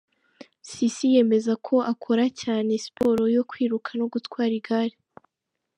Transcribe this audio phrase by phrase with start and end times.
[0.69, 4.95] Sissi yemeza ko akora cyane siporo yo kwiruka no gutwara igare.